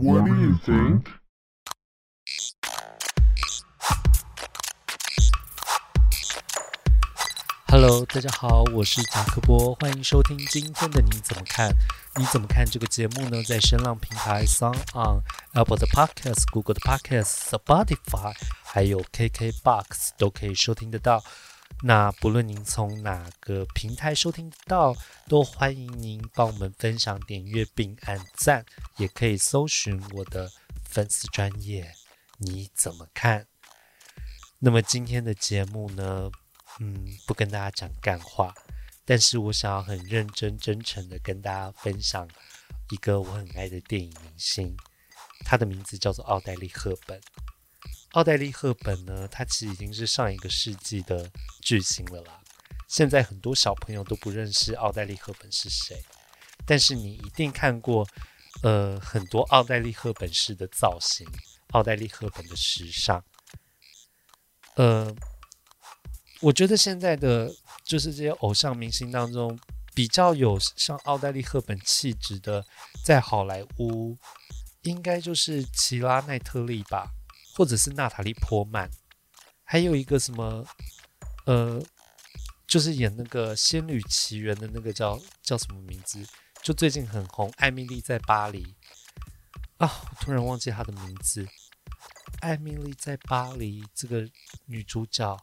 [0.00, 1.08] What do you think?
[7.66, 11.74] Hello，大家好，我是贾克波，欢迎收听今天的你怎么看？
[12.14, 13.42] 你怎么看这个节目呢？
[13.42, 15.22] 在声浪平台、SoundOn、
[15.54, 21.24] Apple 的 Podcast、Google 的 Podcast、Spotify，还有 KKBox 都可以收听得到。
[21.82, 24.96] 那不论您从哪个平台收听到，
[25.28, 28.64] 都欢迎您帮我们分享、点阅并按赞，
[28.96, 30.50] 也可以搜寻我的
[30.84, 31.94] 粉丝专页。
[32.38, 33.46] 你怎么看？
[34.58, 36.30] 那么今天的节目呢？
[36.80, 38.52] 嗯，不跟大家讲干话，
[39.04, 42.28] 但是我想要很认真、真诚的跟大家分享
[42.90, 44.76] 一个我很爱的电影明星，
[45.44, 47.20] 他的名字叫做奥黛丽·赫本。
[48.18, 51.30] 奥黛丽·赫本呢，她其实已经是上一个世纪的
[51.62, 52.40] 巨星了啦。
[52.88, 56.04] 现在很多小朋友都不认识奥黛丽·赫本是谁，
[56.66, 58.04] 但是你一定看过，
[58.64, 61.24] 呃，很多奥黛丽·赫本式的造型，
[61.68, 63.22] 奥黛丽·赫本的时尚。
[64.74, 65.14] 呃，
[66.40, 69.56] 我觉得现在的就是这些偶像明星当中，
[69.94, 72.66] 比较有像奥黛丽·赫本气质的，
[73.04, 74.18] 在好莱坞，
[74.82, 77.12] 应该就是奇拉奈特利吧。
[77.58, 78.88] 或者是娜塔莉·波曼，
[79.64, 80.64] 还有一个什么，
[81.44, 81.82] 呃，
[82.68, 86.24] 就是演那个《仙女奇缘》的那个叫叫什么名字？
[86.62, 88.62] 就最近很红，《艾米丽在巴黎》
[89.84, 91.44] 啊，我突然忘记她的名字，
[92.38, 94.30] 《艾米丽在巴黎》这个
[94.66, 95.36] 女主角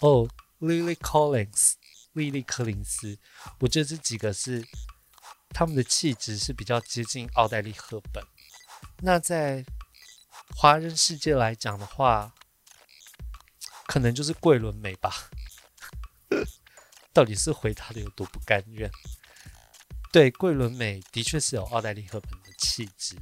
[0.00, 1.74] 哦，Lily Collins，
[2.14, 3.16] 莉莉·柯林斯。
[3.60, 4.66] 我觉得这几个是
[5.50, 8.24] 他们的气质是比较接近奥黛丽·赫本。
[8.98, 9.64] 那在
[10.56, 12.34] 华人世界来讲的话，
[13.86, 15.30] 可能就是桂纶镁吧。
[17.12, 18.90] 到底是回答的有多不甘愿？
[20.12, 23.16] 对，桂纶镁的确是有奥黛丽·赫本的气质，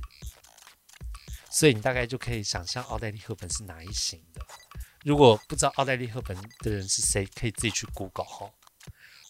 [1.50, 4.46] 所以你大概就可以想象奥黛丽·赫本是哪一型的。
[5.04, 8.50] 如果不知道奥黛丽·赫本的人是谁，可以自己去 Google 哈。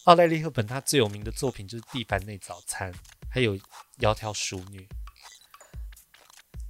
[0.05, 2.91] 奥黛丽·赫本她最有名的作品就是《蒂凡内早餐》，
[3.29, 3.55] 还有
[3.99, 4.81] 《窈窕淑女》。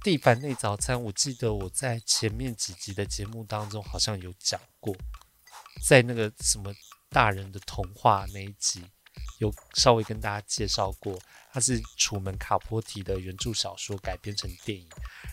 [0.04, 4.94] 地板内早餐，我记得我在前面几集的节目当中好像有讲过，
[5.82, 6.74] 在那个什么
[7.08, 8.84] 大人的童话那一集，
[9.38, 11.18] 有稍微跟大家介绍过，
[11.54, 14.86] 它是楚门卡波提的原著小说改编成电影。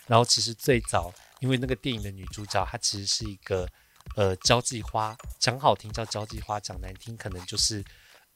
[0.06, 3.68] 然后其实最早，因为那个电影的女主角她其实是一个
[4.16, 7.84] 呃交际花，讲好听叫交际花，讲难听可能就是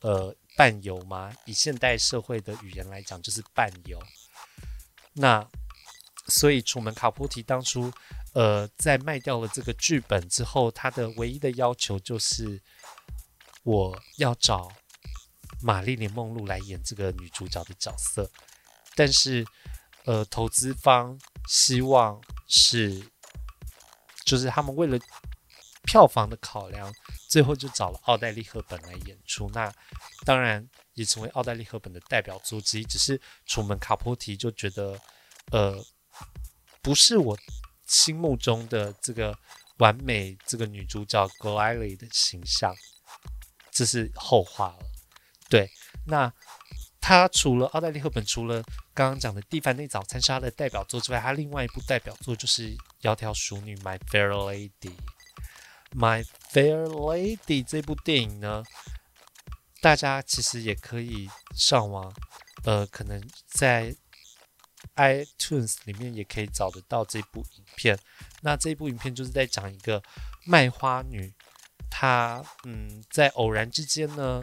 [0.00, 1.34] 呃伴游嘛。
[1.46, 3.98] 以现代社会的语言来讲，就是伴游。
[5.14, 5.48] 那
[6.28, 7.88] 所以，楚门卡波提当初，
[8.34, 12.60] 呃，在卖掉了这个剧本之后，他的唯一的要求就是，
[13.62, 14.68] 我要找
[15.62, 18.28] 玛丽莲梦露来演这个女主角的角色。
[18.96, 19.46] 但是，
[20.04, 21.16] 呃，投资方
[21.46, 23.08] 希望是，
[24.24, 24.98] 就是他们为了
[25.84, 26.92] 票房的考量，
[27.28, 29.48] 最后就找了奥黛丽·赫本来演出。
[29.54, 29.72] 那
[30.24, 32.84] 当然也成为奥黛丽·赫本的代表作之一。
[32.84, 35.00] 只是楚门卡波提就觉得，
[35.52, 35.80] 呃。
[36.86, 37.36] 不是我
[37.84, 39.36] 心目中的这个
[39.78, 42.72] 完美这个女主角格莱莉的形象，
[43.72, 44.78] 这是后话了。
[45.48, 45.68] 对，
[46.06, 46.32] 那
[47.00, 48.62] 她除了奥黛丽·赫本，除了
[48.94, 52.70] 刚刚讲的《蒂凡尼早餐》是她的代表作之外，她另外一部代表作就是
[53.02, 54.94] 《窈窕淑女》（My Fair Lady）。
[55.90, 58.62] My Fair Lady 这部电影呢，
[59.80, 62.14] 大家其实也可以上网，
[62.62, 63.92] 呃，可能在。
[64.96, 67.98] iTunes 里面也可以找得到这部影片。
[68.40, 70.02] 那这部影片就是在讲一个
[70.44, 71.32] 卖花女，
[71.90, 74.42] 她嗯，在偶然之间呢，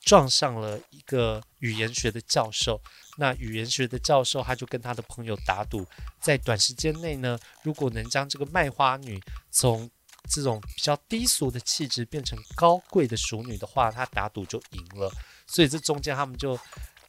[0.00, 2.80] 撞上了一个语言学的教授。
[3.16, 5.86] 那语言学的教授他就跟他的朋友打赌，
[6.20, 9.90] 在短时间内呢，如果能将这个卖花女从
[10.28, 15.12] 这种比较低俗的气质变成高贵的淑女的话，他打赌就赢了。
[15.46, 16.58] 所以这中间他们就。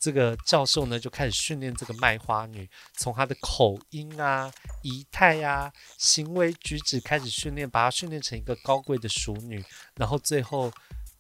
[0.03, 4.51] 这个教授呢，就开始训练这个卖花女，从她的口音啊、
[4.81, 9.63] 仪态啊、行为举止开始训练，把她训练成一个高贵的淑女。
[9.95, 10.69] 然后最后，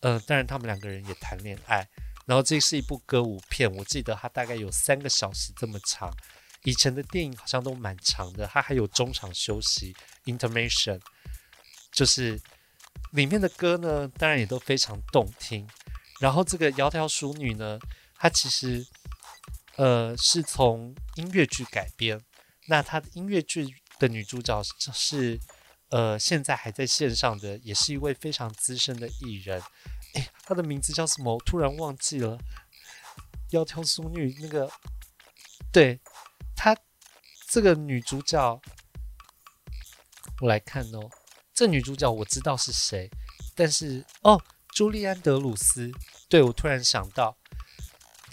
[0.01, 1.87] 呃，当然他们两个人也谈恋爱。
[2.25, 6.11] 然后这是一部歌舞片，我记得它大概有三个小时这么长。
[6.65, 10.99] 以前的电影好像都蛮长的，它还有中场休息 （intermission），
[11.89, 12.37] 就是
[13.11, 15.65] 里面的歌呢，当然也都非常动听。
[16.19, 17.79] 然后这个窈窕淑女呢，
[18.15, 18.85] 它其实，
[19.75, 22.21] 呃，是从音乐剧改编。
[22.67, 25.39] 那它的音乐剧的女主角是，
[25.89, 29.61] 呃，现在还在线上的，也是一位非常资深的艺人。
[30.13, 31.35] 诶，她的名字叫什么？
[31.35, 32.37] 我突然忘记了。
[33.49, 34.71] 窈窕淑女那个，
[35.71, 35.99] 对，
[36.55, 36.75] 她
[37.47, 38.59] 这个女主角，
[40.41, 41.09] 我来看哦。
[41.53, 43.11] 这女主角我知道是谁，
[43.53, 45.91] 但是哦，朱莉安·德鲁斯。
[46.27, 47.37] 对，我突然想到，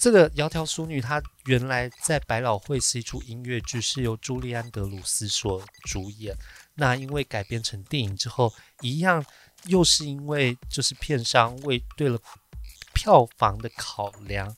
[0.00, 6.34] 这个《窈窕淑女》她原来在百老汇是一出音乐剧，是由朱莉安·德鲁斯所主演。
[6.74, 8.50] 那因为改编成电影之后，
[8.80, 9.22] 一样
[9.64, 12.18] 又是因为就是片商为对了
[12.94, 14.56] 票房的考量，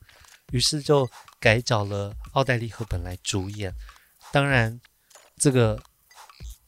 [0.52, 1.10] 于是就
[1.40, 3.74] 改找了奥黛丽·赫本来主演。
[4.30, 4.80] 当然，
[5.36, 5.82] 这个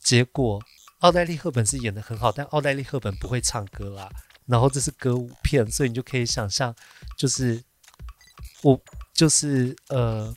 [0.01, 0.61] 结果。
[0.99, 4.11] 奥黛丽·赫本是演得很好，但奥黛丽·赫本不会唱歌啦。
[4.47, 6.75] 然后这是歌舞片，所以你就可以想象，
[7.17, 7.63] 就是
[8.65, 8.81] 我
[9.13, 10.35] 就是呃，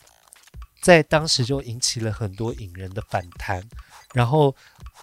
[0.81, 3.63] 在当时就引起了很多影人的反弹。
[4.13, 4.51] 然后《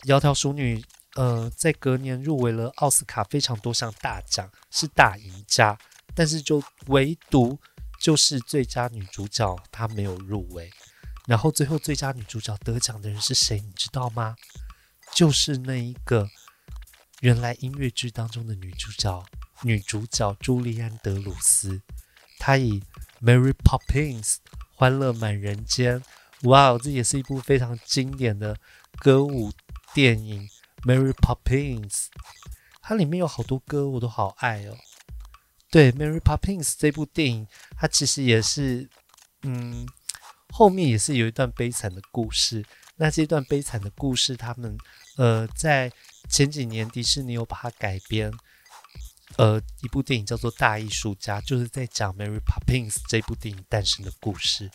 [0.07, 0.79] 窈窕淑女》
[1.15, 5.77] 呃，在隔年入围了奥斯卡非常多项大奖，是大赢家。
[6.15, 7.59] 但是就唯独
[7.99, 10.71] 就是最佳女主角她没有入围。
[11.27, 13.59] 然后最后最佳女主角得奖的人是谁？
[13.59, 14.37] 你知道吗？
[15.15, 16.29] 就是那一个
[17.21, 19.25] 原来音乐剧当中的女主角，
[19.63, 21.81] 女主角朱莉安·德鲁斯，
[22.39, 22.81] 她以
[23.25, 24.35] 《Mary Poppins》
[24.75, 26.03] 欢乐满人间，
[26.43, 28.55] 哇哦，这也是一部非常经典的
[28.99, 29.51] 歌舞
[29.95, 30.47] 电影
[30.87, 31.89] 《Mary Poppins》，
[32.83, 34.77] 它里面有好多歌我都好爱哦。
[35.71, 38.89] 对，《Mary Poppins》这部电影，它其实也是，
[39.43, 39.87] 嗯，
[40.51, 42.63] 后面也是有一段悲惨的故事。
[42.97, 44.77] 那这段悲惨的故事，他们
[45.17, 45.91] 呃，在
[46.29, 48.31] 前几年迪士尼有把它改编，
[49.37, 54.71] 呃，一部电影叫做《大艺术家》，就是在讲 Mary Poppins 这部电影诞生的故事。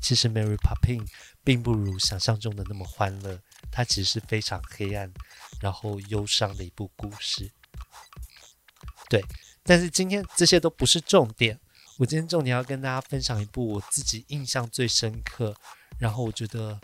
[0.00, 1.06] 其实 Mary Poppins
[1.44, 3.38] 并不如想象中的那么欢乐，
[3.70, 5.12] 它其实是非常黑暗，
[5.60, 7.50] 然后忧伤的一部故事。
[9.08, 9.24] 对，
[9.62, 11.60] 但是今天这些都不是重点，
[11.98, 15.54] 我今天重点要跟大家分享一部我自己印象最深刻，
[15.98, 16.80] 然后我觉得。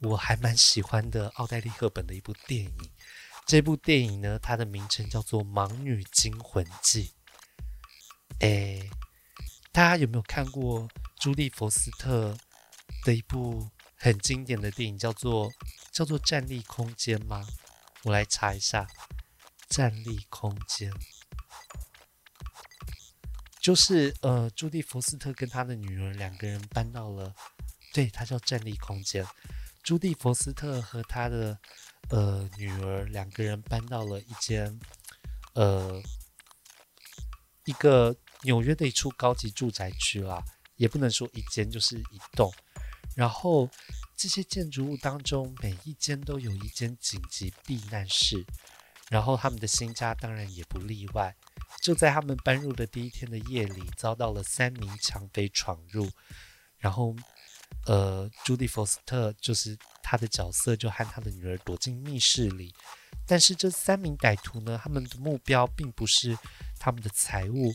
[0.00, 2.90] 我还蛮喜欢的奥黛丽·赫本的一部电影，
[3.46, 7.08] 这部电影呢，它的名称叫做《盲女惊魂记》。
[8.40, 8.90] 诶，
[9.70, 10.88] 大家有没有看过
[11.18, 12.36] 朱莉·佛斯特
[13.04, 15.52] 的一部很经典的电影，叫做
[15.92, 17.46] 叫做《战栗空间》吗？
[18.04, 18.84] 我来查一下，
[19.68, 20.90] 《战栗空间》
[23.60, 27.34] 就是呃，朱莉·佛斯特跟她的女儿两个人搬到了，
[27.92, 29.24] 对，它叫《战栗空间》。
[29.82, 31.58] 朱蒂·佛斯特和他的
[32.14, 34.78] 呃女儿两个人搬到了一间
[35.54, 36.00] 呃
[37.64, 40.40] 一个纽约的一处高级住宅区啦，
[40.76, 42.54] 也不能说一间就是一栋。
[43.16, 43.68] 然后
[44.16, 48.46] 这些建筑物当中，每一间都有一间紧急避难室。
[49.10, 51.34] 然后他们的新家当然也不例外。
[51.82, 56.08] 就在他们搬入的第一天的夜里，遭到了三名抢匪闯入，
[56.78, 57.16] 然后。
[57.86, 62.72] 呃，朱迪福斯特就是他的角色，就和他的女儿躲进密室里。
[63.26, 66.36] 但是这三名歹徒呢，他们的目标并不是
[66.78, 67.74] 他们的财物，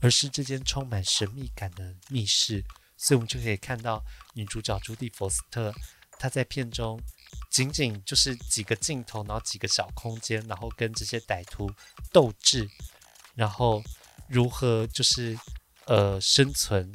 [0.00, 2.64] 而是这间充满神秘感的密室。
[2.96, 4.02] 所以，我们就可以看到
[4.34, 5.72] 女主角朱迪·佛斯特，
[6.18, 7.00] 她在片中
[7.48, 11.70] 仅仅就是几个镜头，然后几个小空间，然后跟这些歹徒
[12.12, 12.68] 斗智，
[13.36, 13.80] 然后
[14.28, 15.38] 如何就是
[15.86, 16.92] 呃生存。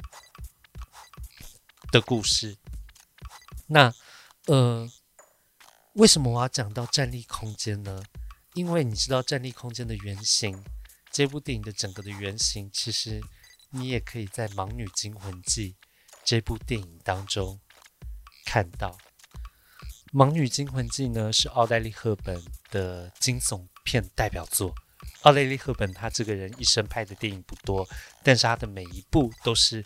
[1.92, 2.56] 的故事，
[3.68, 3.94] 那
[4.46, 4.86] 呃，
[5.94, 8.02] 为什么我要讲到站立空间呢？
[8.52, 10.62] 因为你知道站立空间的原型，
[11.10, 13.22] 这部电影的整个的原型，其实
[13.70, 15.72] 你也可以在《盲女惊魂记》
[16.24, 17.58] 这部电影当中
[18.44, 18.90] 看到。
[20.12, 24.74] 《盲女惊魂记》呢是奥黛丽·赫本的惊悚片代表作。
[25.22, 27.88] 奥黛丽·赫本她这个人一生拍的电影不多，
[28.22, 29.82] 但是她的每一部都是。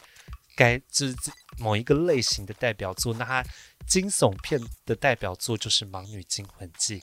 [0.57, 1.15] 该就是
[1.57, 3.45] 某一个类型的代表作，那她
[3.89, 7.01] 惊悚片的代表作就是《盲女惊魂记》。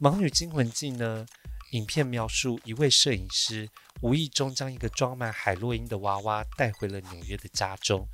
[0.00, 1.26] 盲女惊魂记》呢，
[1.70, 3.68] 影片描述一位摄影师
[4.02, 8.06] 无意中将一个装满海洛因的娃娃带回了纽约的家中，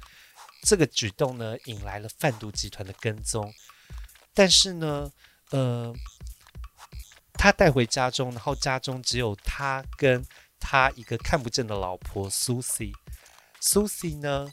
[0.63, 3.53] 这个举动呢，引来了贩毒集团的跟踪。
[4.33, 5.11] 但是呢，
[5.51, 5.93] 呃，
[7.33, 10.25] 他带回家中，然后家中只有他跟
[10.61, 12.93] 他一个看不见的老婆苏西。
[13.61, 14.49] Susie 呢？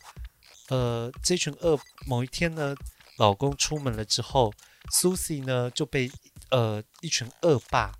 [0.69, 2.75] 呃，这群恶某一天呢，
[3.17, 4.53] 老公出门了之后
[4.91, 6.11] ，Susie 呢就被
[6.49, 7.91] 呃一群恶霸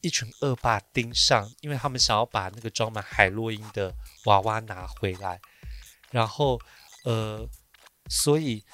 [0.00, 3.94] 一群恶霸盯上，因为他们想要把那个装满海洛因的
[4.26, 5.40] 娃娃拿回来。
[6.10, 6.60] 然后
[7.04, 7.48] 呃，
[8.08, 8.64] 所以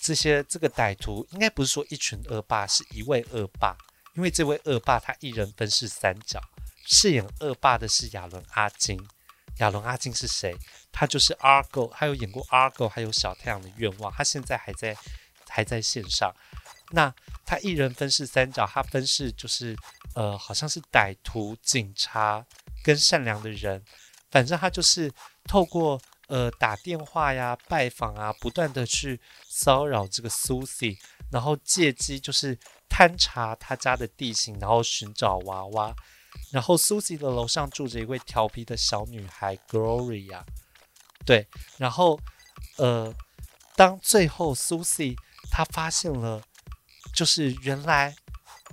[0.00, 3.76] 这些这个歹徒应该不是说一群恶霸，是一位恶霸，
[4.14, 6.40] 因为这位恶霸他一人分饰三角，
[6.86, 8.98] 饰演恶霸的是亚伦阿金。
[9.58, 10.52] 亚伦·阿金是谁？
[10.96, 14.96] 他就是 Argo，他有演过 Argo，还有小太阳的愿望，他现在还在
[15.48, 16.32] 还在线上。
[16.92, 17.12] 那
[17.44, 19.76] 他一人分饰三角，他分饰就是
[20.14, 22.46] 呃，好像是歹徒、警察
[22.84, 23.82] 跟善良的人，
[24.30, 25.10] 反正他就是
[25.48, 30.96] 透过呃打电话呀、拜访啊，不断的去骚扰这个 Susie，
[31.32, 32.56] 然后借机就是
[32.88, 35.92] 勘察他家的地形，然后寻找娃娃。
[36.52, 40.42] 然后 Susie 的楼上住着一位调皮的小女孩 Gloria，
[41.24, 41.46] 对，
[41.78, 42.18] 然后
[42.76, 43.14] 呃，
[43.76, 45.16] 当最后 Susie
[45.50, 46.42] 她发现了。
[47.14, 48.12] 就是原来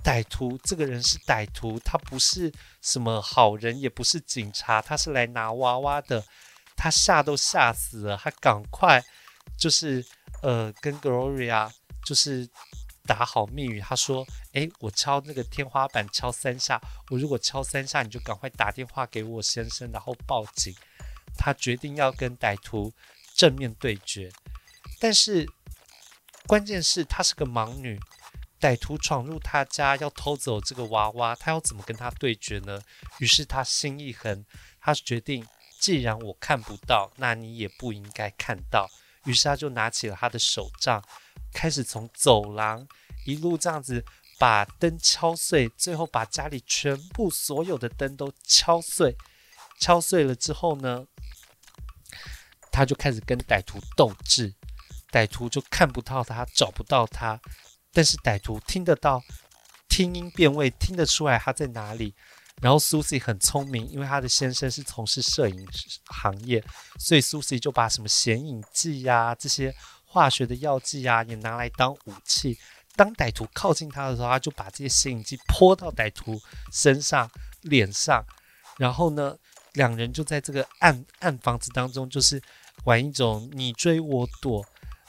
[0.02, 6.24] 歹徒这个人是歹徒，他不是什么好人，也不是警察，他是来拿娃娃的。
[6.76, 9.00] 他吓都吓死了，他赶快
[9.56, 10.04] 就是
[10.42, 11.70] 呃跟 Gloria
[12.04, 12.48] 就是
[13.06, 16.80] 打好密语，他说：“诶，我敲那个天花板敲三下，
[17.10, 20.74] 我如果敲三下，你就赶快打电话给我先生，然后报警。”
[21.36, 22.92] 他决定要跟歹徒
[23.34, 24.30] 正面对决，
[25.00, 25.46] 但是
[26.46, 27.98] 关键是她是个盲女。
[28.60, 32.80] 歹徒闯入他家要偷走这个娃娃，他要怎么跟他对决呢？
[33.18, 34.46] 于是他心一横，
[34.80, 35.44] 他决定，
[35.80, 38.88] 既然我看不到，那你也不应该看到。
[39.24, 41.02] 于是他就拿起了他的手杖，
[41.52, 42.86] 开始从走廊
[43.26, 44.04] 一路这样子
[44.38, 49.16] 把灯敲碎，最后把家里全部所有的灯都敲碎。
[49.80, 51.04] 敲碎了之后呢，
[52.72, 54.52] 他就开始跟歹徒斗智，
[55.12, 57.38] 歹徒就看不到他，找不到他。
[57.92, 59.22] 但是歹徒听得到，
[59.88, 62.14] 听音辨位，听得出来他在哪里。
[62.60, 65.66] 然后 Susie 很聪明，因为他的先生是从事摄影
[66.06, 66.62] 行业，
[66.98, 69.74] 所以 Susie 就把什么显影剂呀、这些
[70.06, 72.56] 化学的药剂啊，也拿来当武器。
[72.94, 77.28] 当歹徒靠近他的时候，他就把这些显影剂泼到歹徒身上、
[77.62, 78.24] 脸上。
[78.78, 79.36] 然后呢，
[79.72, 82.40] 两人就在这个暗暗房子当中，就是
[82.84, 84.64] 玩一种你追我躲，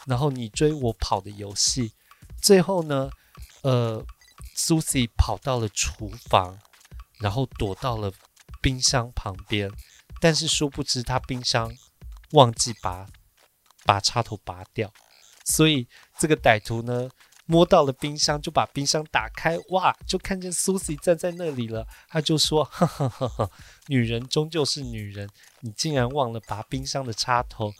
[0.05, 1.93] 然后你追我跑的游戏。
[2.41, 3.09] 最后呢，
[3.61, 4.05] 呃
[4.55, 6.59] ，Susie 跑到了厨房，
[7.19, 8.11] 然后躲到了
[8.61, 9.71] 冰箱旁边，
[10.19, 11.73] 但是殊不知他冰箱
[12.31, 13.07] 忘记拔
[13.85, 14.91] 把插头拔掉，
[15.45, 15.87] 所以
[16.19, 17.09] 这个歹徒呢
[17.45, 21.85] 摸到了冰箱，就把冰箱打开，哇，就看见 Susie 站在那里了。
[22.07, 23.51] 他就说：“呵呵呵呵，
[23.87, 25.29] 女人终究是女人，
[25.61, 27.73] 你竟然忘了拔冰箱的插头。”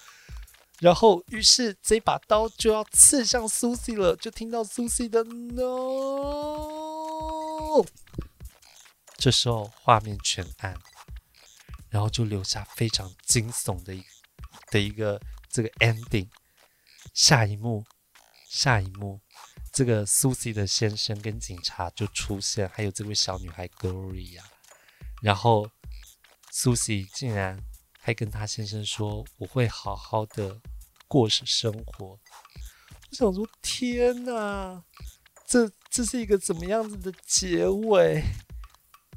[0.80, 5.64] 然后，于是这把刀就要刺向 Susie 了，就听到 Susie 的 “no”。
[9.16, 10.78] 这时候画面全暗，
[11.90, 14.04] 然后就留下非常惊悚的一
[14.72, 16.28] 的一个这个 ending。
[17.14, 17.86] 下一幕，
[18.50, 19.22] 下一幕，
[19.74, 24.44] 这个 Susie 的先生跟警察就出现，还有这位小女孩 Gloria。
[25.22, 25.70] 然后
[26.54, 27.60] Susie 竟然
[28.00, 30.62] 还跟她先生说：“我会好好的。”
[31.06, 32.20] 过生活，我
[33.12, 34.84] 想说，天哪，
[35.46, 38.24] 这这是一个怎么样子的结尾？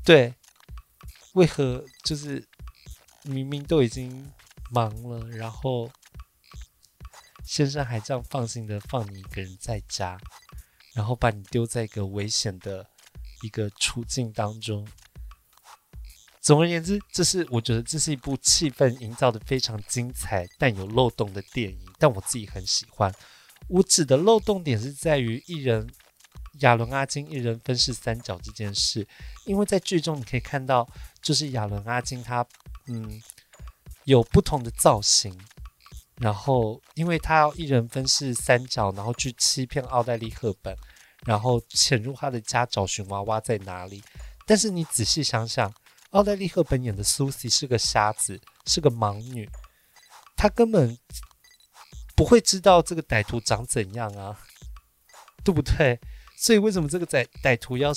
[0.04, 0.34] 对，
[1.32, 2.46] 为何就是
[3.22, 4.30] 明明都已经
[4.70, 5.90] 忙了，然后
[7.46, 10.20] 先生还这样放心的放你一个人在家，
[10.96, 12.84] 然后把你丢在一个危险的
[13.42, 14.88] 一个处境当中。
[16.40, 23.12] 总而言之，这是我觉得这是一部气氛营造的非常精彩但有漏洞的电影，但我自己很喜欢。
[23.68, 25.86] 我指的漏洞点是在于一人
[26.60, 29.06] 亚伦阿金一人分饰三角这件事，
[29.44, 30.88] 因为在剧中你可以看到，
[31.20, 32.46] 就是亚伦阿金他
[32.86, 33.20] 嗯
[34.04, 35.36] 有不同的造型，
[36.18, 40.76] 然后因为他要一人分饰三角，然后去欺骗奥黛丽赫本，
[41.24, 44.02] 然后潜入他的家找寻娃娃在哪里。
[44.46, 45.72] 但是你仔细想想。
[46.10, 49.46] 奥黛丽·赫本演的苏西是个瞎子，是个盲女，
[50.34, 50.96] 她根本
[52.14, 54.38] 不会知道这个歹徒长怎样啊，
[55.44, 56.00] 对不对？
[56.38, 57.92] 所以为什么这个歹歹徒要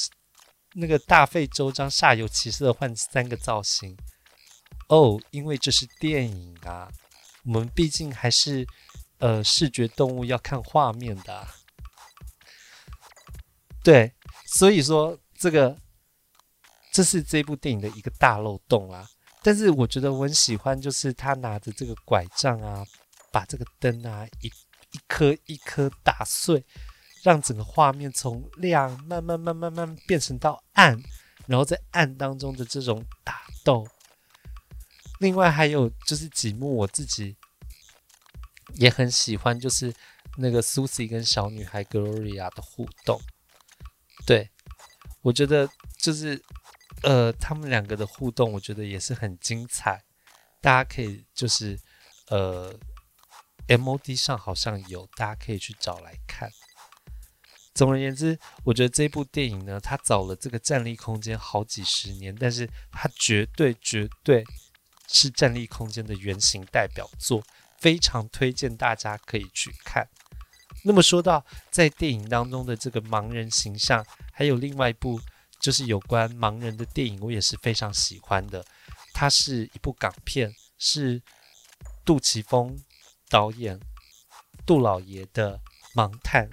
[0.74, 3.96] 那个大费周章、煞有其事的换三个造型？
[4.90, 6.90] 哦，因为这是电影啊，
[7.50, 8.66] 我们毕竟还是
[9.18, 11.48] 呃视觉动物，要看画面的啊。
[13.84, 14.14] 对，
[14.46, 15.78] 所以说这个。
[16.92, 19.08] 这是这部电影的一个大漏洞啊！
[19.44, 22.84] 但是我觉得我很喜欢，就是他拿着这个拐杖啊，
[23.32, 26.66] 把这个灯啊一一颗一颗打碎，
[27.22, 31.00] 让整个画面从亮慢慢慢慢慢变成到暗，
[31.46, 33.88] 然后在暗当中的这种打斗。
[35.20, 37.38] 另外还有就是几幕我自己
[38.76, 39.94] 也很喜欢，就是
[40.38, 43.20] 那个 Susie 跟小女孩 Gloria 的互动。
[44.26, 44.50] 对，
[45.22, 46.42] 我觉得就是。
[47.02, 50.04] 呃，他们两个的互动，我觉得也是很精彩。
[50.60, 51.80] 大家可以就是
[52.28, 52.78] 呃
[53.70, 56.52] ，MOD 上好像有，大家可以去找来看。
[57.74, 64.44] 总而言之，我觉得这部电影呢，它找了这个站立空间好几十年，但是它绝对绝对
[65.08, 67.42] 是站立空间的原型代表作，
[67.80, 70.08] 非常推荐大家可以去看。
[70.84, 75.20] 那么说到在电影当中的这个盲人形象，还有另外一部
[75.60, 78.66] 就是有关盲人的电影，我也是非常喜欢的。
[79.14, 81.22] 它是一部港片，是
[82.06, 82.80] 杜琪峰
[83.28, 83.80] 导演
[84.66, 85.58] 杜老爷的
[85.94, 86.50] 《盲探》。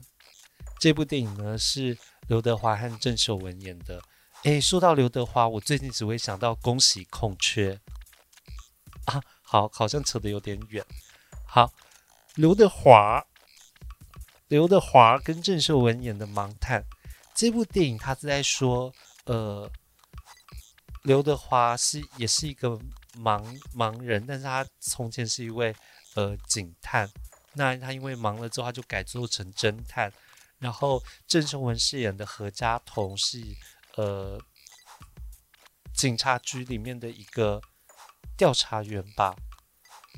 [0.81, 4.03] 这部电影呢是刘德华和郑秀文演的。
[4.43, 7.75] 诶，说到刘德华，我最近只会想到《恭喜空缺》
[9.13, 10.85] 啊，好，好像扯得有点远。
[11.47, 11.73] 好，
[12.35, 13.25] 刘德华。
[14.49, 16.81] 刘德华跟郑秀文演的《盲探》
[17.35, 18.93] 这部电影，他是在说，
[19.25, 19.69] 呃，
[21.03, 22.79] 刘德华是也是一个
[23.19, 25.75] 盲盲人，但是他从前是一位
[26.15, 27.11] 呃警探，
[27.55, 30.13] 那他因为盲了之后，他就改做成侦探。
[30.59, 33.43] 然后郑秀文饰演的何家彤是
[33.97, 34.41] 呃
[35.93, 37.61] 警察局里面的一个
[38.37, 39.35] 调查员吧，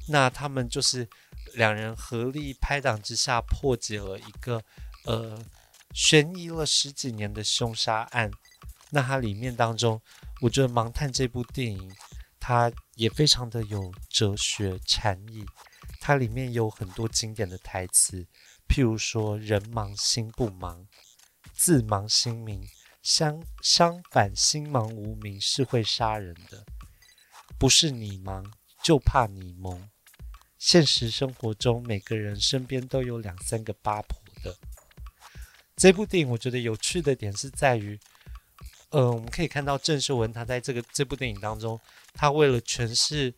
[0.09, 1.09] 那他们就是。
[1.55, 4.63] 两人合力拍档之下，破解了一个
[5.07, 5.43] 呃
[5.95, 8.31] 悬疑了十几年的凶杀案。
[8.91, 10.01] 那它里面当中，
[10.43, 11.91] 我觉得《盲探》这部电影，
[12.39, 15.45] 它也非常的有哲学禅意。
[16.01, 18.27] 它里面有很多经典的台词，
[18.69, 20.87] 譬如说“人盲心不盲，
[21.55, 22.63] 自盲心明”，
[23.03, 26.63] 相相反，心盲无明是会杀人的。
[27.59, 28.45] 不是你盲，
[28.83, 29.89] 就怕你蒙。
[30.59, 34.57] 现实生活中，每个人身边都有两三个八婆的。
[35.77, 37.97] 这部电影我觉得有趣的点是在于，
[38.91, 41.81] 呃，我们可以看到郑秀文她在这个这部电影当中，
[42.13, 43.33] 她为了诠释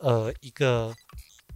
[0.00, 0.92] 呃一个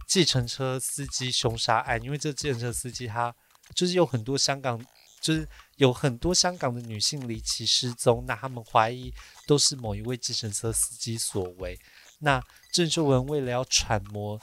[0.07, 3.35] 计程车司机凶杀案，因为这计程车司机他
[3.75, 4.81] 就是有很多香港，
[5.19, 5.45] 就是
[5.75, 9.13] 有很多香港的女性离奇失踪，那他们怀疑
[9.45, 11.77] 都是某一位计程车司机所为。
[12.19, 12.41] 那
[12.71, 14.39] 郑秀文为了要揣摩。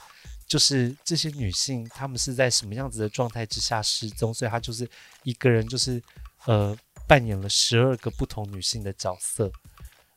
[0.47, 4.33] 就是这些女性，她们是在什么样子的状态之下失踪？
[4.33, 4.89] 所以她就是
[5.23, 6.01] 一个人，就是
[6.45, 6.73] 呃
[7.05, 9.51] 扮演了十二个不同女性的角色，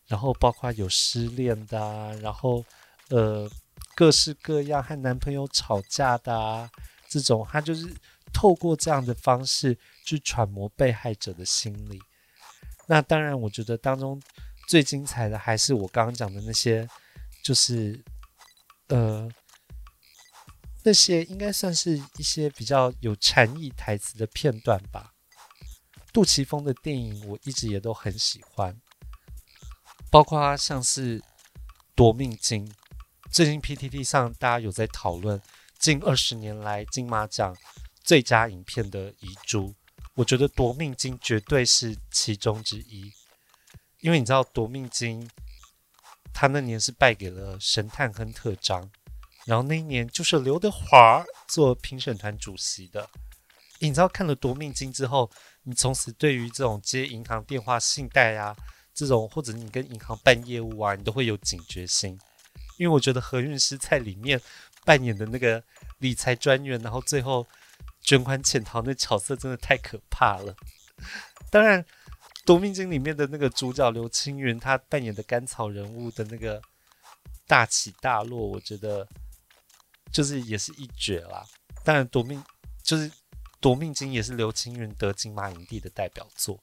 [0.07, 2.65] 然后包括有失恋的啊，然后
[3.09, 3.51] 呃
[3.97, 6.71] 各式各样和男朋友吵架的啊，
[7.09, 7.93] 这种她就是
[8.33, 12.01] 透过这样的方式去揣摩被害者的心理。
[12.87, 14.23] 那当然，我觉得当中
[14.69, 16.89] 最精彩的还是我刚刚讲的那些，
[17.43, 18.01] 就是
[18.87, 19.29] 呃。
[20.83, 25.13] 那些应该算是一些比较有禅意台词的片段吧。
[26.13, 28.81] 杜琪峰的电影我一直也都很喜欢，
[30.11, 31.21] 包括像是
[31.95, 32.67] 《夺命金》，
[33.31, 35.41] 最近 PTT 上大家有在讨论
[35.79, 37.55] 近二十年来金马奖
[38.03, 39.75] 最佳影片的遗珠，
[40.15, 43.13] 我觉得《夺命金》绝对是其中之一，
[44.01, 45.25] 因为你知道《夺命金》
[46.33, 48.83] 他那年是败给了《神探亨特张》。
[49.47, 53.09] 然后那一年就是刘德华做评审团主席的。
[53.83, 55.31] 你知道看了《夺命金》之后，
[55.63, 58.55] 你从此对于这种接银行电话、信贷啊，
[58.93, 62.19] 这种或者你跟银行办业务啊，你都会有警觉心。
[62.77, 64.39] 因为我觉得何韵诗在里面
[64.85, 65.63] 扮演的那个
[65.99, 67.47] 理财专员，然后最后
[68.03, 70.55] 卷款潜逃那角色真的太可怕了。
[71.51, 71.83] 当然，
[72.45, 76.61] 《夺命金》里面的那个主角刘青云，他扮演的甘草人物的那个
[77.47, 79.09] 大起大落，我觉得。
[80.13, 81.47] 就是也是一绝啦，
[81.85, 82.43] 当然夺命
[82.83, 83.11] 就是
[83.61, 86.59] 夺命金也是刘青云得金马影帝的代表作，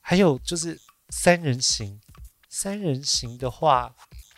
[0.00, 0.80] 还有就是
[1.10, 2.00] 三人行，
[2.48, 3.94] 三人行的话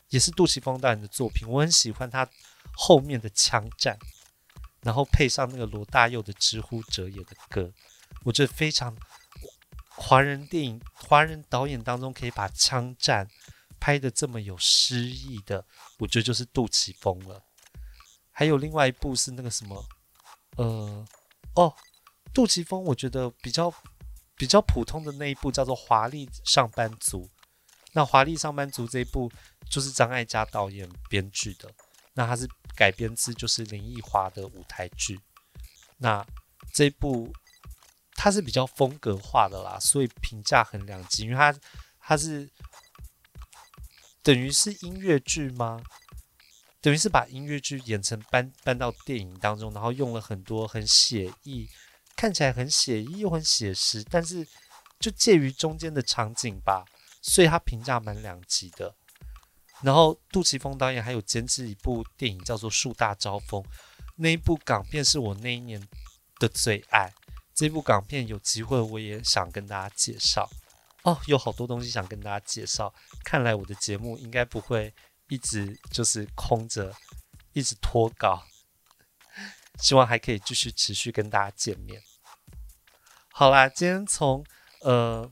[0.08, 2.28] 也是杜琪峰导演的作品，我很喜欢他
[2.72, 3.98] 后面的枪战，
[4.82, 7.72] 然后配上那个罗大佑的《之乎者也》的歌，
[8.24, 8.96] 我觉得非常
[9.88, 13.28] 华人电影、华人导演当中可以把枪战
[13.78, 15.66] 拍得这么有诗意的，
[15.98, 17.42] 我觉得就是杜琪峰了。
[18.36, 19.86] 还有另外一部是那个什么，
[20.56, 21.06] 呃，
[21.54, 21.72] 哦，
[22.34, 23.72] 杜琪峰，我觉得比较
[24.34, 27.22] 比较普通的那一部叫做《华丽上班族》。
[27.92, 29.30] 那《华丽上班族》这一部
[29.70, 31.70] 就是张艾嘉导演编剧的，
[32.14, 32.44] 那它是
[32.74, 35.20] 改编自就是林奕华的舞台剧。
[35.98, 36.26] 那
[36.72, 37.32] 这一部
[38.16, 41.54] 它是比较风格化的啦，所以评价很两极，因为它
[42.00, 42.50] 它是
[44.24, 45.80] 等于是音乐剧吗？
[46.84, 51.66] 等于是把音乐剧演成搬搬到电影当中，然后用了很多很写意，
[52.14, 54.46] 看起来很写意又很写实，但是
[55.00, 56.84] 就介于中间的场景吧，
[57.22, 58.94] 所以它评价蛮两极的。
[59.80, 63.62] 然后杜琪峰导演还有监制一部电影叫做《树大招风》，
[64.16, 65.82] 那一部港片是我那一年
[66.38, 67.10] 的最爱。
[67.54, 70.46] 这部港片有机会我也想跟大家介绍
[71.04, 72.92] 哦，有好多东西想跟大家介绍。
[73.24, 74.92] 看来我的节目应该不会
[75.34, 76.94] 一直就是空着，
[77.54, 78.44] 一直拖稿。
[79.80, 82.00] 希望还可以继续持续跟大家见面。
[83.32, 84.46] 好啦，今天从
[84.82, 85.28] 呃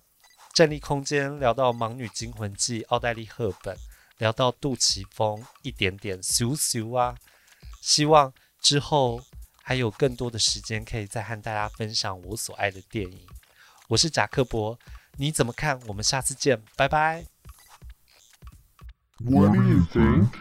[0.53, 3.79] 站立空间聊到《盲女惊魂记》、奥黛丽·赫本，
[4.19, 7.17] 聊到杜琪峰，一点点咻咻啊！
[7.81, 9.23] 希望之后
[9.63, 13.25] 还有更多的时间可以再和大家分享我所爱的电影。
[13.87, 14.77] 我是贾克伯，
[15.19, 15.79] 你怎么看？
[15.87, 17.32] 我们下次见，拜拜。
[19.25, 20.35] What do you think?